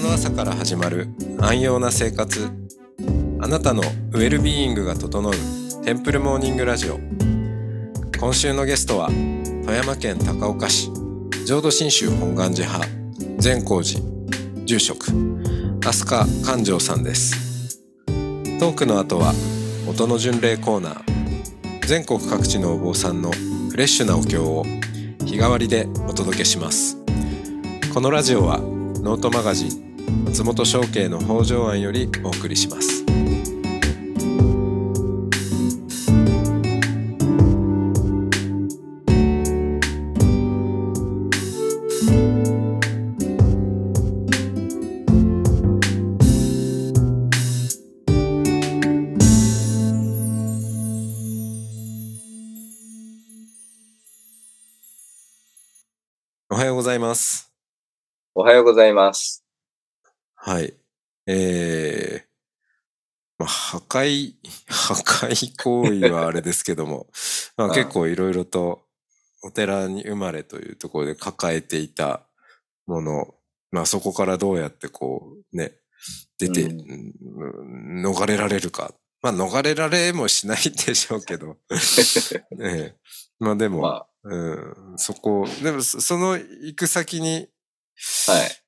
[0.00, 1.08] の朝から始まる
[1.38, 2.48] 安養な生活。
[3.38, 3.82] あなたの
[4.12, 5.32] ウェルビーイングが整う
[5.84, 6.98] テンプルモーニングラジオ。
[8.18, 10.90] 今週のゲストは富山県高岡市
[11.44, 12.88] 浄土真宗本願寺派
[13.38, 14.00] 善光寺
[14.64, 15.06] 住職
[15.80, 17.78] 飛鳥寛丈さんです。
[18.58, 19.34] トークの後は
[19.86, 24.64] 音の巡礼コーナー全国各地のお坊さんのフレッシュなお経を
[25.26, 26.96] 日替わりでお届けします。
[27.92, 29.89] このラジオはノートマガジン
[30.30, 33.04] 松本商家の北条庵よりお送りします
[56.48, 57.52] おはようございます
[58.32, 59.49] おはようございます。
[60.42, 60.74] はい。
[61.26, 62.28] えー、
[63.38, 64.34] まあ破壊
[64.66, 67.08] 破壊行為はあれですけども
[67.58, 67.74] まあうん。
[67.74, 68.86] 結構いろいろと
[69.42, 72.26] お寺に生まれというところで抱えていた
[72.86, 73.34] もの
[73.70, 75.76] まあそこからどうやってこうね
[76.38, 76.80] 出て、うん。
[76.80, 78.94] うん逃れられるか。
[79.20, 81.58] まあ逃れられもしないでしょうけど、
[82.58, 82.96] ええ。
[83.38, 87.48] まあでも、まうん、そこ、でもそその行く先に
[88.28, 88.59] あ、はい。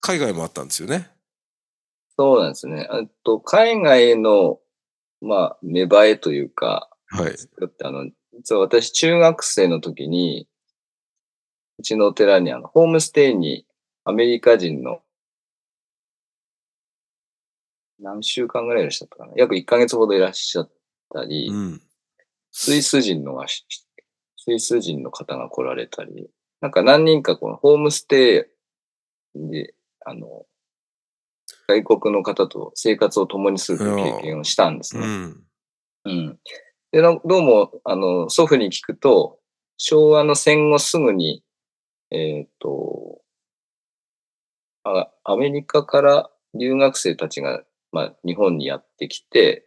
[0.00, 1.10] 海外もあったんですよね。
[2.16, 2.86] そうなんですね。
[2.90, 4.58] あと、海外への、
[5.20, 7.32] まあ、芽生えというか、はい。
[7.60, 10.48] だってあの、実は私、中学生の時に、
[11.78, 13.66] うちのお寺にあの、ホームステイに
[14.04, 15.00] アメリカ人の、
[18.00, 19.32] 何週間ぐらいいらっしゃったかな？
[19.36, 20.70] 約1ヶ月ほどいらっしゃっ
[21.12, 21.82] たり、うん。
[22.52, 23.66] スイス人のがし、
[24.36, 26.30] スイス人の方が来られたり、
[26.60, 28.50] なんか何人かこのホームステ
[29.34, 30.46] イで、あの、
[31.68, 35.06] 外国の方と生活を共にするという経験をしたんですね。
[35.06, 35.44] うん。
[36.04, 36.38] うん。
[36.92, 39.38] で、などうも、あの、祖父に聞くと、
[39.76, 41.44] 昭和の戦後すぐに、
[42.10, 43.20] えっ、と
[44.96, 49.66] あ、アメリカから留学生たちが、まあ、日本にやってきて、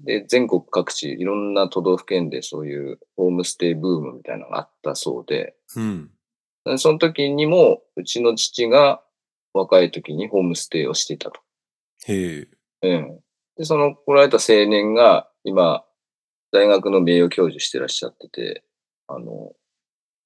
[0.00, 6.10] で、全国各地、いろんな都道府県でそういうホームステイブームみたいなのがあったそうで、うん。
[6.64, 9.02] でその時にも、うちの父が
[9.58, 11.40] 若い時にホームステイをしていたと。
[12.06, 12.48] へえ。
[12.82, 13.20] うん。
[13.56, 15.84] で、その来られた青年が、今、
[16.52, 18.64] 大学の名誉教授してらっしゃってて、
[19.06, 19.52] あの、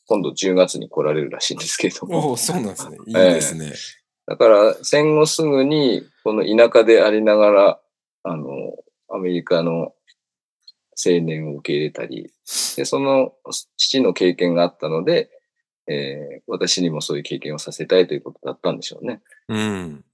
[0.07, 2.33] 今度10月に来られるらしいんですけれどおも。
[2.33, 2.99] お、そうなんですね。
[3.07, 3.73] いいですね。
[4.27, 7.81] だから、戦後すぐに、この田舎でありながら、
[8.25, 8.47] あの、
[9.09, 9.95] アメリカの
[11.05, 12.33] 青年を受け入れたり、
[12.77, 13.35] で、その
[13.77, 15.31] 父の経験があったので、
[15.93, 19.23] えー私にもそういう経験をさせたいということだったんでしょうね。
[19.49, 20.05] うん。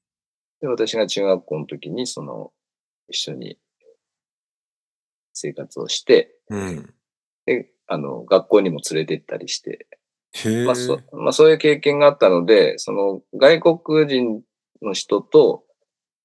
[0.60, 2.52] で、私が中学校の時に、その、
[3.08, 3.58] 一緒に
[5.32, 6.94] 生活をして、うん。
[7.46, 9.86] で、あの、学校にも連れて行ったりして。
[10.66, 14.42] まあそ、まあ、そういう経験があったので、その、外国人
[14.82, 15.64] の人と、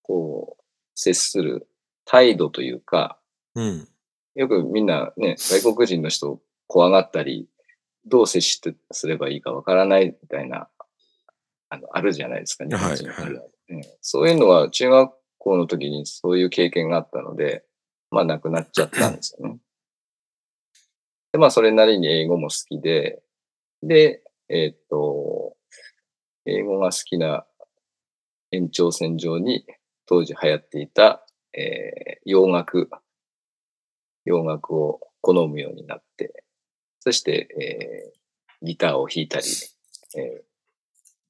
[0.02, 0.64] こう、
[0.96, 1.68] 接する
[2.06, 3.18] 態度というか、
[3.56, 3.88] うん。
[4.36, 7.48] よくみんなね、外国人の人を怖がったり、
[8.06, 10.70] どう接してすればいいかわからないみたいな、
[11.70, 13.52] あの、あるじゃないですか、日本人のはいはい。
[13.70, 13.82] うん。
[14.02, 17.66] そういうのは中学校の時にそういう経験があったので、
[18.12, 19.60] まあなくなっちゃったんですよね。
[21.34, 23.24] で、まあそれなりに英語も好きで、
[23.82, 25.58] で、えーっと、
[26.46, 27.46] 英語が好きな
[28.52, 29.66] 延長線上に
[30.06, 32.90] 当時流行っていた、えー洋楽、
[34.26, 36.13] 洋楽を好むようになって、
[37.04, 38.14] そして、えー
[38.66, 39.46] ギターを弾いたり、
[40.16, 40.44] えー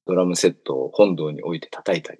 [0.05, 2.19] ドラムセットを本堂に置いて叩いたり。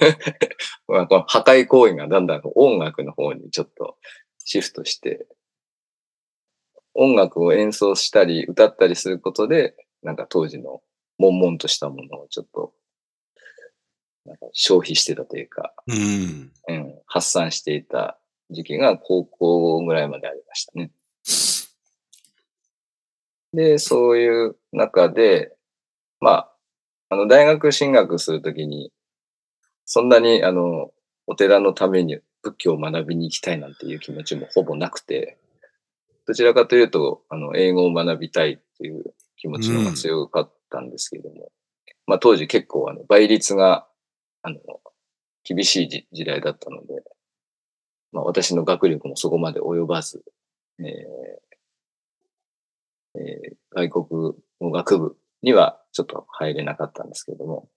[0.86, 3.96] まあこの破壊行為がだんだん音楽の方にちょっと
[4.44, 5.26] シフトして、
[6.92, 10.82] 音楽を演奏したり歌ったりすることで、なんか当時の
[11.16, 12.74] 悶々としたものをちょっと、
[14.26, 16.52] なんか消費してたというか、うん。
[16.68, 18.20] うん、発散していた
[18.50, 20.90] 時期が高校ぐらいまでありましたね。
[23.54, 25.54] で、そういう中で、
[26.20, 26.52] まあ、
[27.10, 28.90] あの、大学進学するときに、
[29.84, 30.90] そんなに、あの、
[31.26, 35.38] お寺のために仏教を学びに行きたいなんていう気持ちもほぼなくて、
[36.26, 41.52] どちらかというと、あの、英語を学びたいっていう気持ちが強かったんですけども、
[42.06, 43.86] まあ当時結構、あの、倍率が、
[44.42, 44.58] あの、
[45.44, 47.04] 厳しい時時代だったので、
[48.10, 50.24] まあ私の学力もそこまで及ばず、
[50.80, 51.53] えー
[53.16, 57.68] えー外国語学部にはちょっと入れなかったんですけども、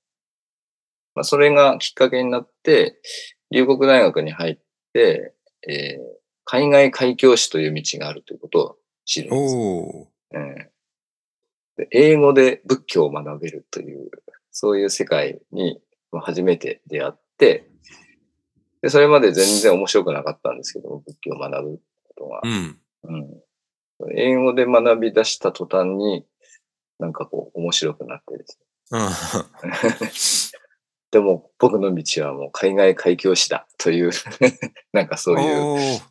[1.16, 3.02] まあ、それがきっかけになって、
[3.50, 4.60] 留国大学に入っ
[4.94, 5.34] て、
[5.68, 6.18] えー
[6.50, 9.56] 海外海教師という道があるということを知るんです。
[10.34, 10.78] えー
[11.78, 14.10] で英語で仏教を学べるという、
[14.52, 15.80] そういう世界に
[16.12, 17.70] まあ初めて出会って、
[18.82, 22.48] で、それまで全然面白くなかったんですけども、仏教を学ぶことがう。
[22.48, 22.80] ん。
[23.04, 23.42] うん。
[24.16, 26.26] 英語で学び出した途端に、
[27.00, 28.68] なんかこう、面白くなってですね。
[31.12, 34.12] でも、僕の道はもう海外海教師だという、
[34.94, 36.02] なんかそういう。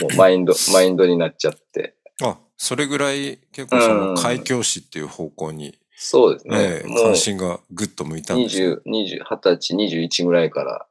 [0.00, 1.96] もうマインド、マインドになっちゃって。
[2.22, 6.82] あ、それぐらい結構そうんの開教師っていう方向に、そうですね。
[6.84, 8.76] 関心がぐっと向いたんですね。
[8.86, 10.86] 20、20、20歳、21ぐらいから、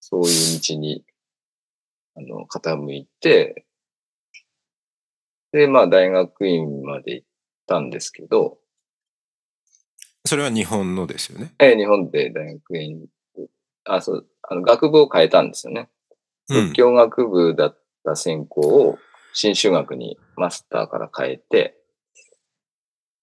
[0.00, 1.04] そういう道に、
[2.14, 3.66] あの、傾いて、
[5.56, 7.26] で、まあ、大学院まで行っ
[7.66, 8.58] たんですけど、
[10.26, 11.54] それは日本のですよね？
[11.58, 13.06] えー日本で大学院、
[13.84, 15.88] あ、そう、あの、学部を変えたんですよね。
[16.50, 16.72] うん仏。
[16.74, 18.98] 教学部だった専攻を、
[19.32, 21.78] 新宗学にマスターから変えて、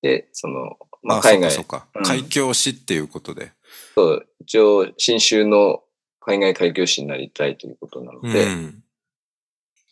[0.01, 2.03] で、その、まあ、海外、うかそうかうん。
[2.03, 3.51] 開教師っていうことで。
[3.93, 5.83] そう一応、新宗の
[6.19, 8.82] 海外開教師になりたいということなのうで、ん。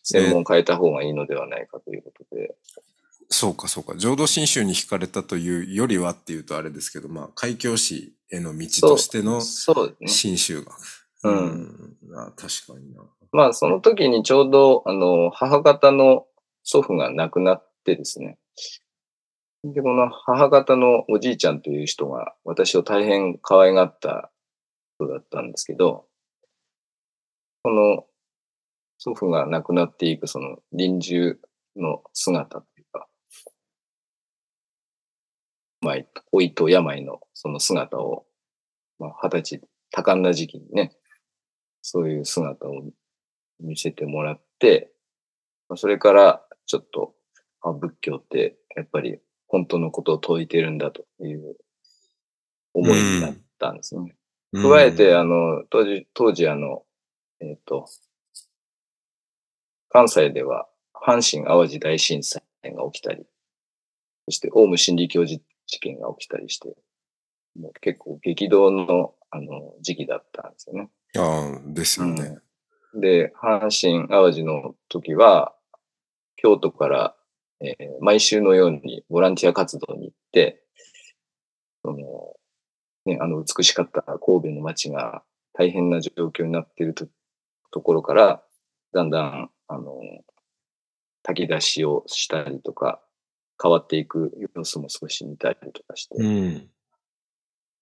[0.04, 2.56] 専門変えた方がいいのではないかということで、
[3.32, 3.96] そうかそうか。
[3.96, 10.08] 浄土真宗に惹かれたというよりはっていうとあれですけど、まあ、開教師への道としてのそうですね。
[10.10, 10.72] 新宗学。
[11.24, 11.98] うんん。
[12.14, 13.04] あ確かにな。
[13.32, 16.26] まあ、その時にちょうど、あの、母方の
[16.64, 18.38] 祖父が亡くなってですね。
[19.64, 24.30] で、この母方のおじいちゃんという人が私を大変可愛がった
[24.98, 26.06] 人だったんですけど、
[27.64, 28.06] この
[29.04, 31.40] 祖父が亡くなっていくその臨終
[31.76, 33.08] の姿っていうか、
[35.82, 35.96] まあ、
[36.32, 38.26] 老いと病のその姿を、
[39.00, 40.96] まあ、二十歳、多感な時期にね、
[41.82, 42.84] そういう姿を
[43.60, 44.92] 見せてもらって、
[45.68, 47.16] まあそれからちょっと、
[47.64, 49.18] あ仏教ってやっぱり
[49.48, 51.56] 本当のことを説いてるんだという
[52.76, 54.16] 思いになったんですね。
[54.54, 56.84] 加えて、あの、当時、当時あの、
[57.40, 57.88] えっ、と、
[59.92, 63.26] 関西では阪神淡路大震災が起きたり、
[64.26, 66.76] そしてオウム真理教事事件が起きたりして、
[67.60, 70.90] もう結構激動のあの時期だったんですよね。
[71.18, 72.38] ああ、ですよね。
[72.94, 75.54] で、阪神淡路の時は、
[76.36, 77.16] 京都から、
[77.62, 80.64] えー毎週のようにボランティア活動に行って、
[81.84, 81.98] その、
[83.06, 85.24] ね、あの美しかった神戸の街が
[85.54, 87.08] 大変な状況になっていると
[87.72, 88.44] ところから、
[88.94, 90.02] だんだん、あの、
[91.24, 93.02] 炊き出しをしたりとか、
[93.62, 96.70] 変わっていく様子も少し見たりとかして、うん。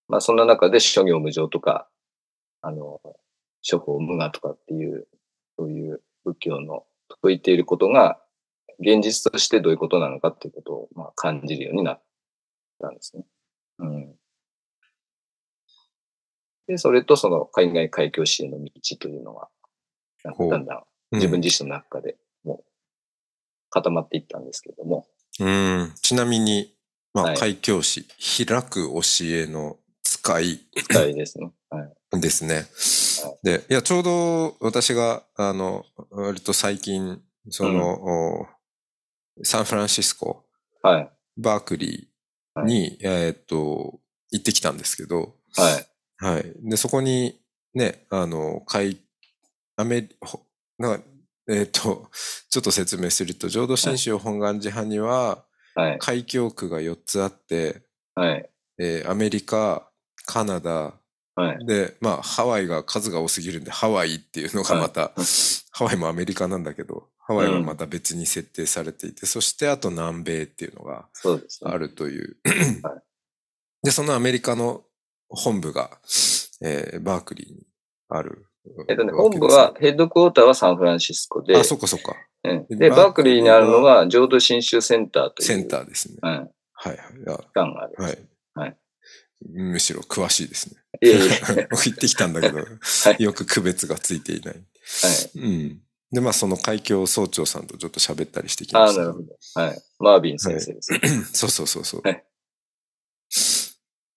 [0.07, 1.89] まあそんな中で諸行無常とか、
[2.62, 3.01] あの、
[3.62, 5.07] 諸法無我とかっていう、
[5.57, 6.85] そういう仏教の
[7.23, 8.21] 説いていることが、
[8.80, 12.02] 現実としてどういうことなのかっていうことを、まあ、感じるようになっ
[12.80, 13.25] たんですね。
[13.80, 14.16] うん。
[16.68, 19.49] で、それとその海外開教師への道というのが、
[20.23, 22.71] だんだん自分自身の中でもう
[23.69, 25.07] 固まっていったんですけれども、
[25.39, 25.94] うん。
[26.01, 26.73] ちなみに、
[27.13, 28.06] まあ、はい開教師、
[28.45, 31.51] 開く教えの使い使いですね。
[31.69, 32.21] はい。
[32.21, 32.66] ですね
[33.23, 33.37] は。
[33.44, 38.47] で、いや、ちょうど私が、あの、割と最近、その、お
[39.44, 40.45] サンフランシスコ、
[40.81, 41.09] はい。
[41.37, 43.99] バークリーに、えーっと、
[44.31, 45.87] 行ってきたんですけど、はい。
[46.18, 46.69] はい。
[46.69, 47.39] で、そこに、
[47.73, 48.99] ね、あの、海、
[49.78, 50.42] アメリ、ほ
[50.80, 51.06] なんか、
[51.50, 52.09] えーっと、
[52.50, 55.45] ちょっと説明すると、浄土真宗本願寺派には、
[55.76, 56.00] はい。
[56.00, 57.83] 海峡区が4つあって、
[58.16, 58.50] はい。
[58.80, 59.92] えーアメリカ、
[60.26, 60.94] カナダ、
[61.36, 61.66] はい。
[61.66, 65.14] で、まあ、ハワイが数が多すぎるんで、ハワイっていうのがまた、
[65.71, 71.07] ハワイもアメリカなんだけど、ハワイはまた別に設定されていて、そしてあと南米っていうのが。
[71.71, 72.38] あるという
[72.83, 73.04] はい。
[73.83, 74.83] で、そのアメリカの
[75.30, 75.98] 本部が、
[76.62, 77.68] えーバークリーに
[78.09, 78.48] ある。
[78.87, 82.16] えっとね、本部は、ヘッドクォーターはサンフランシスコで、あ、そっかそっか。
[82.44, 86.18] うんで、ババークリーにあるのが、浄土真宗センターという、センターですね。
[86.21, 86.95] うん、はいはい。
[86.95, 86.99] い
[87.30, 87.95] や機関がある。
[87.97, 88.18] はい。
[88.56, 88.78] はい
[89.54, 90.75] むしろ詳しいですね。
[91.01, 92.63] いえいえ、 行ってきたんだけど、は
[93.18, 94.56] いよく区別がついていない。
[95.35, 95.81] うん。
[96.11, 99.07] で、まあ、その海峡総長さんとちょっと喋ったりしてきああ、ましたよ。
[99.07, 99.61] なるほど。
[99.61, 99.81] はい。
[99.99, 100.99] マービン先生ですね。
[101.31, 102.01] そうそうそうそう。
[102.04, 102.23] はい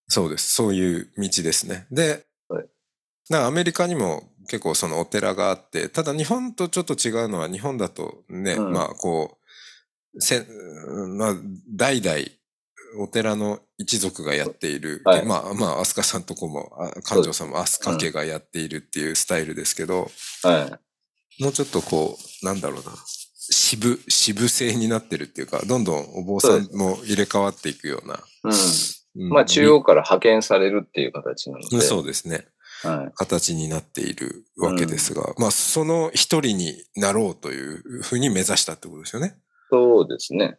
[0.09, 0.53] そうです。
[0.53, 1.87] そういう道ですね。
[1.91, 2.67] で、はい
[3.31, 9.39] なんかアメリカにも結構そのお寺があって、ただ日本とちょっと違うのは日本だとね、うんまあこ
[10.19, 10.47] せ、
[11.17, 11.35] まあ、
[11.69, 12.19] 代々、
[12.99, 20.11] お寺の一族がやっている、はいまあ、まあ、飛鳥さんとこも、あ館長さんも飛鳥家がやっているっていうスタイルですけど、
[20.43, 20.79] は
[21.39, 21.43] い。
[21.43, 22.93] もうちょっとこう、なんだろうな、
[23.35, 28.21] 渋、渋性になってるっていうか、どんどんお坊さんも入れ替わっていくような。
[28.45, 28.53] うん。
[28.53, 31.77] うんまあ、中央から派遣されるっていう形なので。
[31.77, 32.47] うんそうですね。
[32.83, 33.13] はい。
[33.15, 39.37] 形になっているわけですが、まあ、その一人になろうというふうに目指したってことですよね。
[39.71, 40.59] そうですね。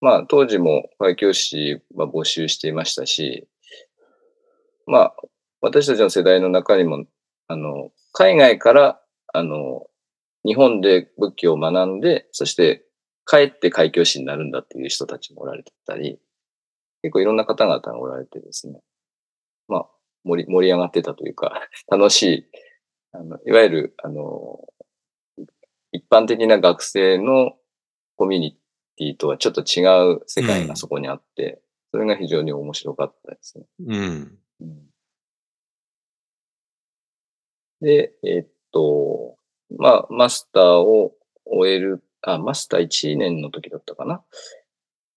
[0.00, 3.48] まあ、当時も開教師は募集していましたし、
[4.86, 5.14] まあ、
[5.60, 7.04] 私たちの世代の中にも、
[7.48, 9.00] あの、海外から、
[9.32, 9.86] あの、
[10.44, 12.84] 日本で仏教を学んで、そして
[13.26, 16.18] 帰って開教師になるんだっていう人たちもおられてたり、
[17.02, 18.82] 結構いろんな方々がおられてですね、まあ、
[20.24, 22.46] 盛り、盛り上がってたというか、 楽しい、
[23.12, 24.66] あの、いわゆる、あの、
[25.92, 27.56] 一般的な学生の
[28.16, 28.58] コミュニ
[28.96, 29.82] ティとはちょっと違
[30.14, 31.60] う世界がそこにあって、
[31.90, 33.66] それが非常に面白かったですね。
[33.86, 34.38] うん。
[34.60, 34.90] うん
[37.80, 39.36] で、えっと、
[39.78, 41.12] まあ、マスターを
[41.46, 44.22] 終える、あ、マスター1年の時だったかな。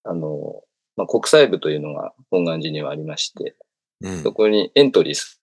[0.03, 0.63] あの、
[0.95, 3.55] まあ、国際部というのが本願寺にはありまして、
[4.03, 4.33] うんそ。
[4.33, 5.39] こにエントリーす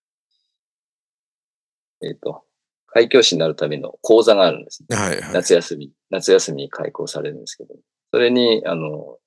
[2.02, 2.44] えっと、
[2.86, 4.96] 開教師になるための講座があるんですね。
[4.96, 5.34] はいはい。
[5.34, 7.74] 夏休み、夏休みに開講されるんですけど、
[8.10, 9.18] それに、あの、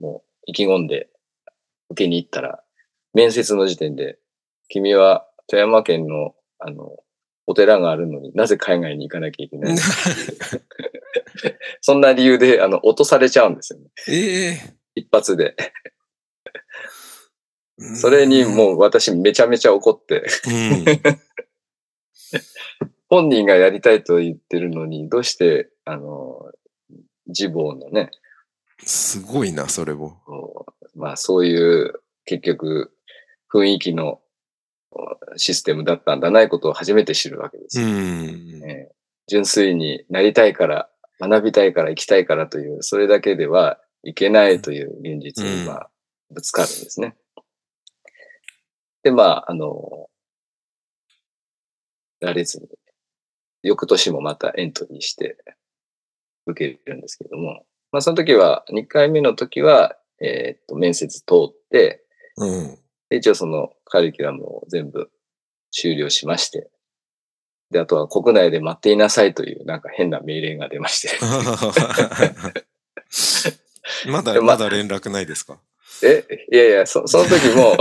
[0.00, 1.08] もう意気込んで
[1.90, 2.62] 受けに行ったら、
[3.12, 4.18] 面接の時点で、
[4.68, 6.96] 君は富山県の、あの、
[7.46, 9.78] お寺があるのになぜ海外に行かなきゃいけないの？
[11.82, 13.90] そんな理由で、あの、落とされちゃうんですよね。
[14.08, 14.58] え
[14.94, 15.56] 一発で。
[17.80, 20.84] えそれにもう私めちゃめちゃ怒って、うん。
[23.08, 26.50] 本人がやりたいと言ってるのに、どうして、あの、
[27.26, 28.10] 自暴のね、
[28.84, 30.20] すごいな、それも。
[30.94, 32.92] まあそういう結局
[33.52, 34.20] 雰囲気の
[34.90, 38.62] おシステムだったんだないことを初めて知るわけですうよ、ん。
[38.64, 38.94] えー
[39.28, 45.90] 純粋になりたいから、学びたいから行きたいからという、それだけではいけないという現実にまあ
[46.30, 47.16] ぶつかるんですね。
[49.02, 50.08] で、まあ、あの、
[52.20, 52.68] られずに、
[53.62, 55.36] 翌年もまたエントリーして
[56.46, 62.04] 受けるんですけども、まあその時は、2回目の時は、えーっと、面接通って、
[62.36, 62.78] うん。
[63.10, 65.10] で一応そのカリキュラムを全部
[65.70, 66.70] 終了しまして、
[67.70, 71.18] で、あとは国内で待っていなさいというなんか変な命令が出まして、
[74.08, 75.60] まだ、まだ連絡ないですか？
[76.02, 77.76] え、いやいや、そその時も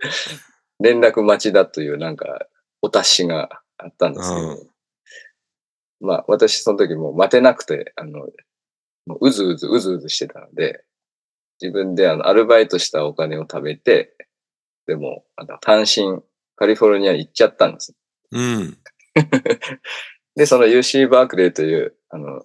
[0.80, 2.46] 連絡待ちだというなんか
[2.82, 4.70] お達しがあったんですけど、う
[6.00, 8.20] まあ私その時もう待てなくて、あの、
[9.06, 10.84] もううずうずうずうずしてたので、
[11.60, 14.14] 自分であのアルバイトしたお金を食べて、
[14.86, 16.22] でも、あの単身
[16.56, 17.94] カリフォルニアに行っちゃったんです。
[18.30, 18.78] うん。
[20.36, 22.44] で、その UC バークレーという、あの、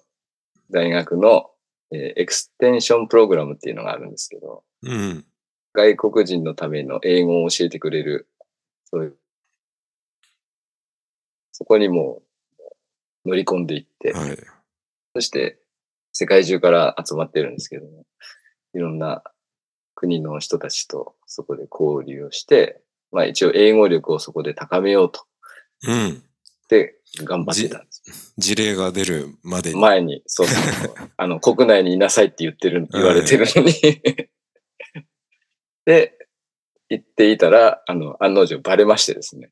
[0.70, 1.50] 大学の、
[1.92, 5.24] えーエクステンションプログラムっていうのがあるんですけど、うん。
[5.72, 8.28] 外国人のための英語を教えてくれる、
[8.84, 9.16] そういう、
[11.52, 12.22] そこにも
[13.24, 14.38] う乗り込んでいって、はい。
[15.14, 15.58] そして
[16.12, 18.04] 世界中から集まってるんですけども、
[18.74, 19.22] いろんな
[19.94, 25.26] 国の人たちとそこで交流をして、まあ一応英語力をそこで高めようと
[25.86, 26.22] うん。
[26.68, 28.32] で頑張ってたんです。
[28.38, 29.80] 事例が出るまでに。
[29.80, 30.94] 前に、そうそう。
[31.16, 34.28] あの、国内にいなさいって言ってる、言われてるのに。
[35.84, 36.18] で、
[36.88, 39.50] 言っていたら、あの、案の定バレましてですね。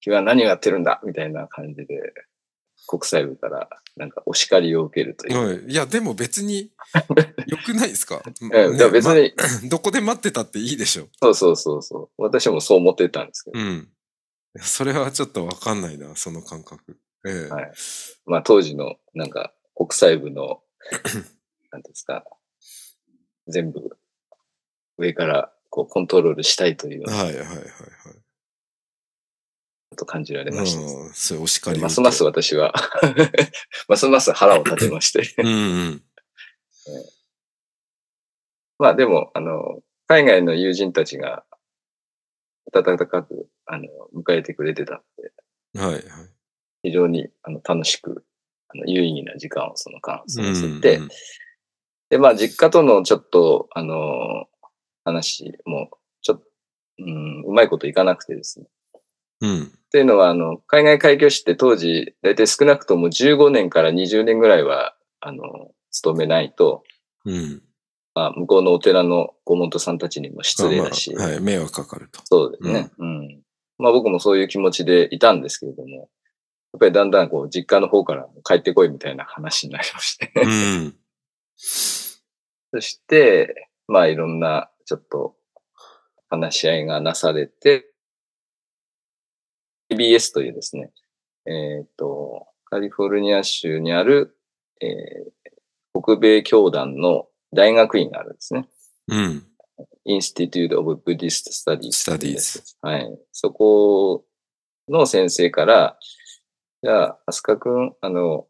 [0.00, 2.14] 君は何をやってるんだみたいな感じで、
[2.86, 5.38] 国際部からなんかお叱りを受けるという。
[5.38, 6.70] はいいや、でも別に
[7.48, 8.58] 良くないですか、別に、ま
[9.68, 11.08] どこで待ってたっていいでしょ。
[11.20, 12.22] そうそうそうそう。
[12.22, 13.88] 私もそう思ってたんですけど、うん。
[14.60, 16.98] それはちょっとわかんないな、その感覚。
[17.26, 17.72] ええはい
[18.26, 20.62] まあ当時のなんか国際部の、
[21.72, 22.24] なんですか、
[23.48, 23.98] 全部
[24.98, 27.66] 上からこうコントロールしたいというようなはいはいはいはい。
[29.96, 32.72] と感じられましたですね、うん、そういうお叱りますます私は、
[33.88, 35.34] ますます腹を立てまして。
[35.42, 35.52] うんう
[35.90, 36.02] ん。
[38.78, 41.44] まあでも、あの、海外の友人たちが
[42.72, 46.02] 温かく、あの、迎えてくれてたんで、はいはい。
[46.82, 48.24] 非常にあの楽しく、
[48.68, 51.00] あの有意義な時間をその間過ごうんせて、
[52.10, 54.48] で、まあ実家とのちょっと、あの、
[55.06, 56.44] 話も、ちょっと、
[56.98, 58.66] うん、うまいこといかなくてですね。
[59.40, 59.72] うん。
[59.92, 66.82] というのは、あの、海外開業士って当時、だいたい少なくとも15年から20年ぐらいは、あの、務めないと、
[67.24, 67.62] うん。
[68.14, 72.20] まあ、向こうのお寺のご門徒さんたちにも失礼だし、まあまあはい、迷惑かかると。
[72.24, 72.90] そうですね。
[72.98, 73.42] うん。
[73.78, 76.08] まあ僕もそういう気持ちでいたんですけれども、
[76.72, 80.32] やっぱりだんだんこう実家の方から帰ってこいみたいな話になりまして。
[80.34, 80.96] うん。
[81.56, 85.36] そして、まあいろんなちょっと
[86.30, 87.92] 話し合いがなされて、
[89.90, 90.90] TBS というですね、
[91.44, 94.38] えっ、と、カリフォルニア州にある、
[94.80, 95.36] えー
[96.02, 98.68] 北米教団の大学院があるんですね。
[99.08, 99.46] うん。
[100.06, 101.90] Institute of Buddhist Studies。
[101.92, 103.18] Studies はい。
[103.32, 104.24] そこ
[104.88, 105.98] の先生から、
[106.82, 108.46] じゃあ、アスカ君、あの、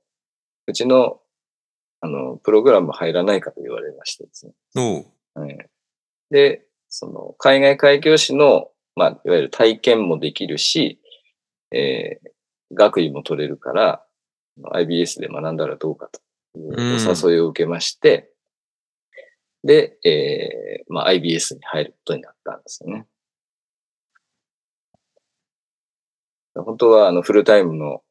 [0.66, 1.21] うちの、
[2.00, 4.52] あの、プログラム入らないかと言われましてですね。
[4.76, 5.07] おう。
[5.35, 5.71] はい、
[6.30, 11.00] で、その、海外開教師の、まあ、いわゆる体験もできるし、
[11.73, 12.28] えー
[12.73, 14.04] 学位も取れるから、
[14.73, 16.21] IBS で学んだらどうかと
[16.59, 16.75] いう
[17.09, 18.30] お誘いを受けまして、
[19.62, 23.06] で、えーまあ、IBS に入ることになったんですよね。
[26.54, 28.02] 本当は、あの、フルタイムの、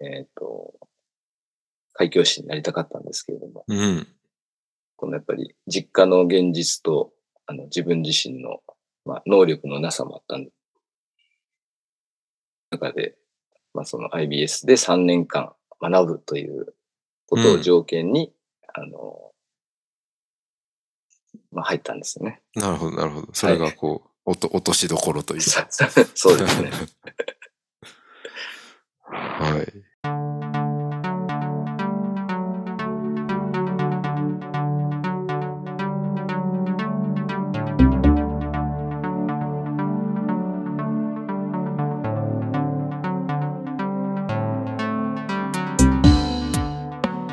[0.00, 0.74] えっ、と、
[1.92, 4.08] 開教師になりたかったんですけれども、うん。
[4.96, 7.12] このやっぱり実家の現実と、
[7.46, 8.62] あの、自分自身の、
[9.04, 10.50] まあ、能力のなさもあったんで、
[12.70, 13.16] 中で、
[13.72, 16.74] まあ、その IBS で3年間学ぶという
[17.26, 18.32] ことを条件に、
[18.72, 19.32] あの、
[21.52, 22.40] まあ、入ったんですよね。
[22.54, 23.28] なるほど、なるほど。
[23.32, 25.40] それがこう、落と落としどころという。
[25.40, 25.60] そ
[26.14, 26.70] そうですね。
[29.02, 29.83] はい。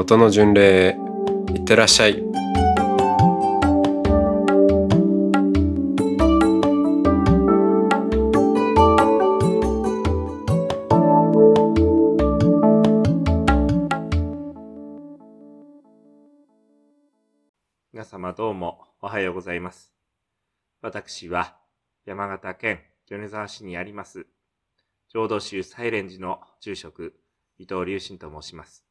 [0.00, 0.96] 音の巡礼へ
[1.52, 2.22] いってらっしゃい。
[17.92, 19.92] 皆様どうもおはようございます。
[20.80, 21.56] 私は
[22.06, 24.28] 山形県米沢市にあります
[25.08, 27.18] 浄土宗サイレン寺の住職
[27.58, 28.87] 伊藤隆信と申します。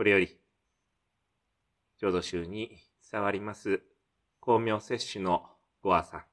[0.00, 0.34] これより
[1.98, 2.78] 浄土宗に
[3.12, 3.82] 伝わります
[4.40, 5.42] 光明摂取の
[5.82, 6.24] ご和さん、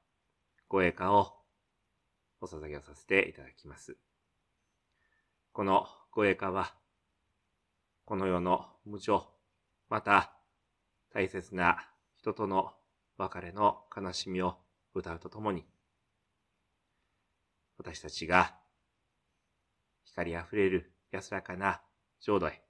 [0.68, 1.34] ご栄華を
[2.40, 3.98] お捧げをさせていただきます。
[5.52, 6.72] このご栄華は
[8.06, 9.26] この世の無常、
[9.90, 10.32] また
[11.12, 12.72] 大切な人との
[13.18, 14.56] 別れの悲しみを
[14.94, 15.66] 歌うとともに、
[17.76, 18.54] 私たちが
[20.04, 21.82] 光あふれる安らかな
[22.18, 22.62] 浄土へ、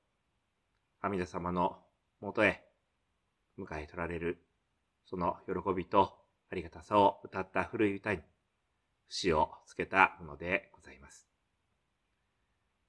[1.00, 1.78] 阿弥陀様の
[2.20, 2.64] もとへ
[3.58, 4.44] 迎え取られる、
[5.04, 6.18] その喜びと
[6.50, 8.20] ありがたさを歌った古い歌に、
[9.08, 11.26] 節をつけたものでございます。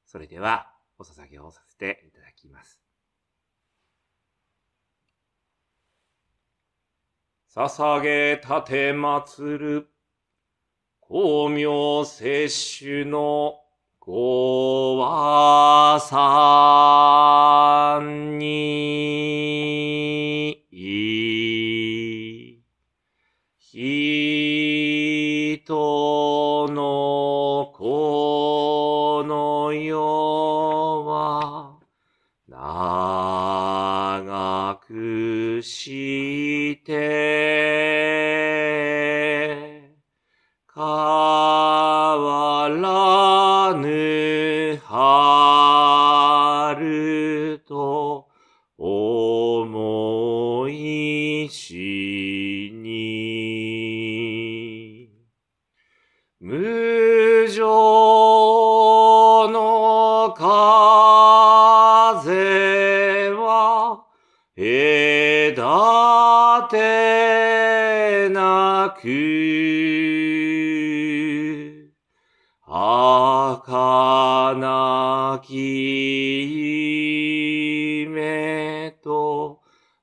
[0.06, 2.82] それでは、お捧げをさせていただきます。
[7.56, 9.88] 捧げたてまつる、
[11.02, 13.60] 光明摂取の
[14.12, 20.66] ごばさんに、
[23.60, 31.78] ひとのこの世は、
[32.48, 37.69] 長くして、
[47.68, 48.28] と
[48.78, 55.10] 思いしに
[56.40, 60.52] 無常の風
[63.32, 64.06] は
[64.56, 64.66] 隔
[66.72, 69.10] てなく
[72.62, 76.79] 儚き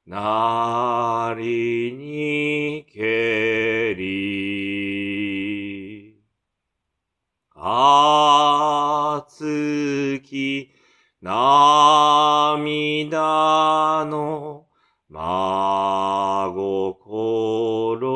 [0.06, 6.14] なりにけり、
[7.56, 10.70] あつき、
[11.20, 14.68] 涙の、
[15.08, 18.06] まごころ、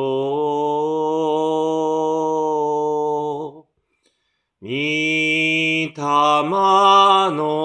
[4.61, 7.60] みたまの、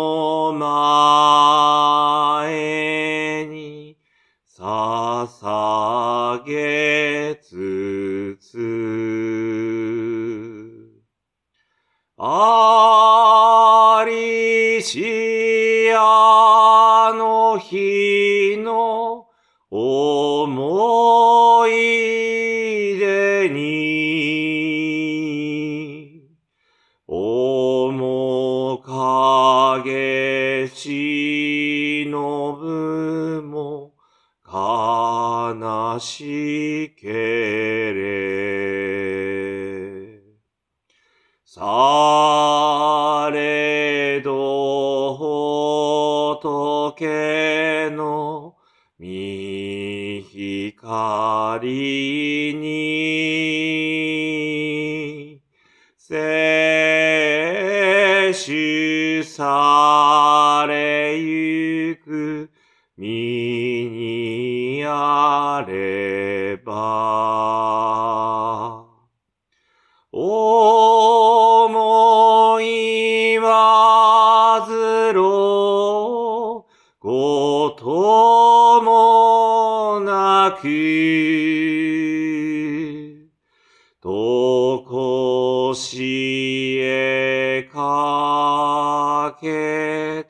[41.49, 41.63] さ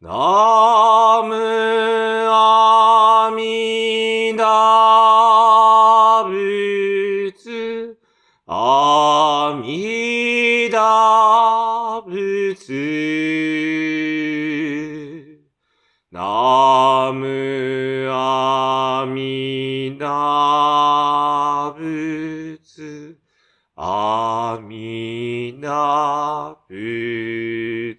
[0.01, 1.35] ナム
[2.33, 4.45] アミダ
[6.25, 7.99] 仏
[8.47, 13.01] 阿弥陀仏
[16.11, 20.50] ナムアミダ
[23.83, 27.97] 阿弥陀仏。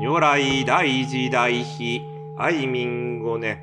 [0.00, 2.02] 如来大時大悲
[2.36, 3.56] 愛民五年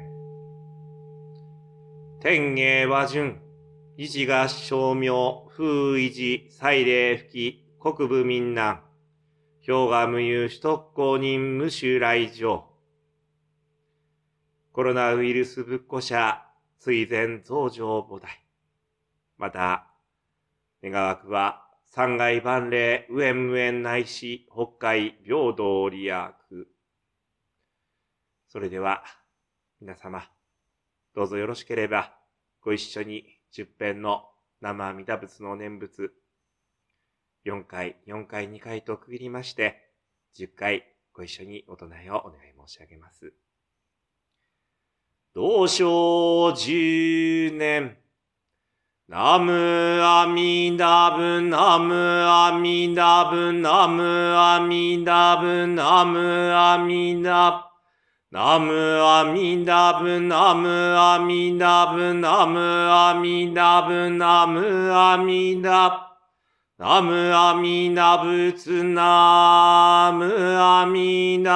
[2.22, 3.51] 天芸和順。
[3.98, 5.66] 維持が照明風
[5.98, 8.84] 維持祭礼吹き国部民難。
[9.66, 12.66] 氷河無有首都公認無臭来場
[14.72, 16.44] コロナウイルス仏庫者
[16.80, 18.28] 追善増上菩提。
[19.38, 19.88] また
[20.82, 26.16] 願わくは三階万礼無縁無縁内し北海平等利益。
[28.48, 29.04] それでは
[29.80, 30.24] 皆様
[31.14, 32.16] どうぞよろしければ
[32.62, 34.30] ご一緒に十遍の
[34.62, 36.12] 生阿弥陀仏の念仏
[37.46, 39.92] 4回、4回、2回と区切りまして、
[40.38, 40.84] 10回
[41.14, 43.34] ご一緒にお唱えをお願い申し上げます。
[45.34, 47.98] 同生十年、
[49.08, 54.04] ナムアミダブ、ナムアミダブ、ナム
[54.38, 57.71] アミダブ、ナムアミダブ。
[58.32, 65.90] ナムアミダブ、ナムアミダブ、ナムアミダブ、ナムアミダ
[66.80, 66.82] ブ。
[66.82, 71.52] ナムアミダ仏、ナムアミダ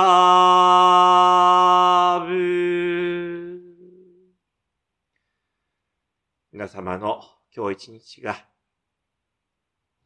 [2.28, 2.36] ブ。
[6.52, 7.22] 皆様の
[7.56, 8.36] 今日一日が、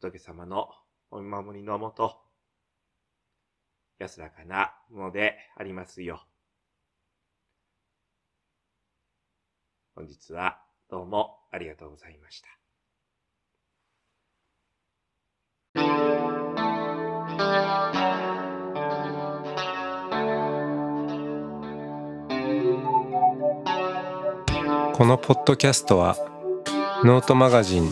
[0.00, 0.68] 仏様の
[1.10, 2.16] お見守りのもと、
[3.98, 6.29] 安らかなものでありますよう。
[10.00, 10.56] 本日は
[10.90, 12.48] どうもありがとうございました。
[24.96, 26.16] このポッドキャストは
[27.04, 27.90] ノートマガジン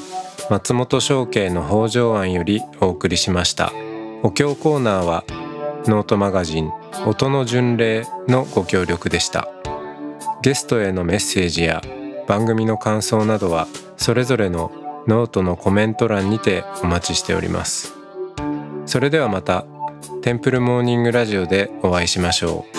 [0.49, 3.71] 松本紹圭の方丈庵よりお送りしました
[4.23, 5.25] お経コーナーは
[5.87, 6.71] ノートマガジン
[7.07, 9.49] 音の巡礼のご協力でした
[10.43, 11.83] ゲストへのメッセージや
[12.29, 14.71] 番組の感想などはそれぞれの
[15.09, 17.95] ノートのコメント欄にてお待ちしております。
[18.85, 19.65] それではまた
[20.23, 22.78] テンプルモーニングラジオでお会いしましょう。